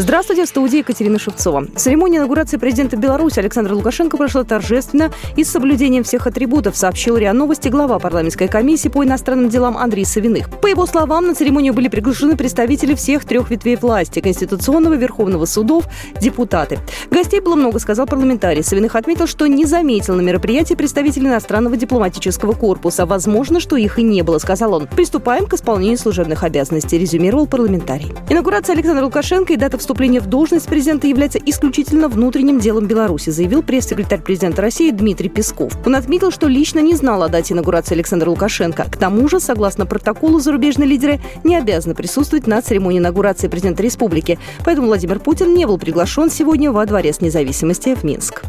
[0.00, 1.66] Здравствуйте, в студии Екатерина Шевцова.
[1.74, 7.32] Церемония инаугурации президента Беларуси Александра Лукашенко прошла торжественно и с соблюдением всех атрибутов, сообщил РИА
[7.32, 10.50] Новости глава парламентской комиссии по иностранным делам Андрей Савиных.
[10.60, 15.86] По его словам, на церемонию были приглашены представители всех трех ветвей власти– Конституционного, Верховного судов,
[16.20, 16.78] депутаты.
[17.10, 18.62] Гостей было много, сказал парламентарий.
[18.62, 23.04] Савиных отметил, что не заметил на мероприятии представителей иностранного дипломатического корпуса.
[23.04, 24.86] Возможно, что их и не было, сказал он.
[24.86, 28.12] Приступаем к исполнению служебных обязанностей, резюмировал парламентарий.
[28.30, 33.62] Инаугурация Александра Лукашенко и дата вступление в должность президента является исключительно внутренним делом Беларуси, заявил
[33.62, 35.72] пресс-секретарь президента России Дмитрий Песков.
[35.86, 38.84] Он отметил, что лично не знал о дате инаугурации Александра Лукашенко.
[38.84, 44.38] К тому же, согласно протоколу, зарубежные лидеры не обязаны присутствовать на церемонии инаугурации президента республики.
[44.62, 48.42] Поэтому Владимир Путин не был приглашен сегодня во Дворец независимости в Минск.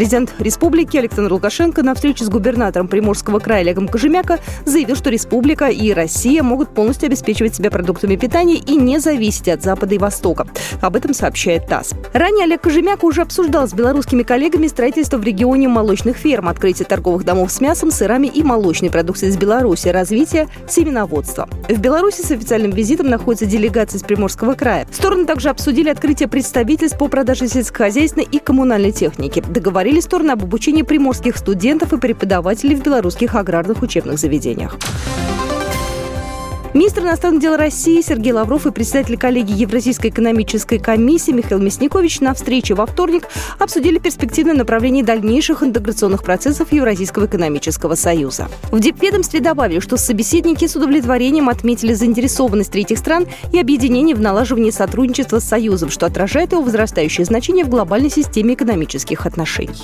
[0.00, 5.66] Президент республики Александр Лукашенко на встрече с губернатором Приморского края Олегом Кожемяко заявил, что республика
[5.66, 10.46] и Россия могут полностью обеспечивать себя продуктами питания и не зависеть от Запада и Востока.
[10.80, 11.92] Об этом сообщает ТАСС.
[12.14, 17.26] Ранее Олег Кожемяко уже обсуждал с белорусскими коллегами строительство в регионе молочных ферм, открытие торговых
[17.26, 21.46] домов с мясом, сырами и молочной продукцией из Беларуси, развитие семеноводства.
[21.68, 24.88] В Беларуси с официальным визитом находится делегация из Приморского края.
[24.90, 29.44] Стороны также обсудили открытие представительств по продаже сельскохозяйственной и коммунальной техники.
[29.46, 34.78] Договорились договорились стороны об обучении приморских студентов и преподавателей в белорусских аграрных учебных заведениях.
[36.72, 42.32] Министр иностранных дел России Сергей Лавров и председатель коллегии Евразийской экономической комиссии Михаил Мясникович на
[42.32, 43.24] встрече во вторник
[43.58, 48.48] обсудили перспективное направление дальнейших интеграционных процессов Евразийского экономического союза.
[48.70, 54.70] В Дипведомстве добавили, что собеседники с удовлетворением отметили заинтересованность третьих стран и объединение в налаживании
[54.70, 59.74] сотрудничества с Союзом, что отражает его возрастающее значение в глобальной системе экономических отношений.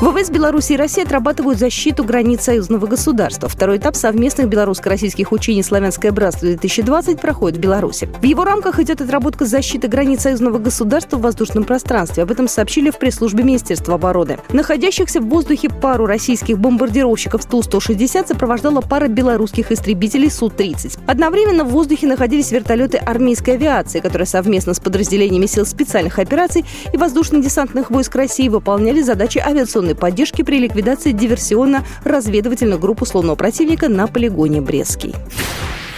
[0.00, 3.50] ВВС Беларуси и России отрабатывают защиту границ союзного государства.
[3.50, 8.08] Второй этап совместных белорусско-российских учений «Славянское братство-2020» проходит в Беларуси.
[8.18, 12.22] В его рамках идет отработка защиты границ союзного государства в воздушном пространстве.
[12.22, 14.38] Об этом сообщили в пресс-службе Министерства обороны.
[14.54, 20.98] Находящихся в воздухе пару российских бомбардировщиков Ту-160 сопровождала пара белорусских истребителей Су-30.
[21.06, 26.96] Одновременно в воздухе находились вертолеты армейской авиации, которые совместно с подразделениями сил специальных операций и
[26.96, 34.06] воздушно-десантных войск России выполняли задачи авиационной военной поддержки при ликвидации диверсионно-разведывательных групп условного противника на
[34.06, 35.14] полигоне Брестский.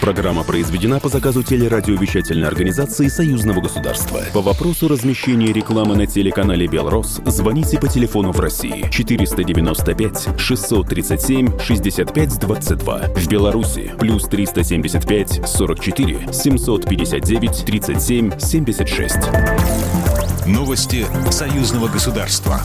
[0.01, 4.19] Программа произведена по заказу телерадиовещательной организации Союзного государства.
[4.33, 12.39] По вопросу размещения рекламы на телеканале «Белрос» звоните по телефону в России 495 637 65
[12.39, 12.99] 22.
[13.15, 19.17] В Беларуси плюс 375 44 759 37 76.
[20.45, 22.59] Новости Союзного государства.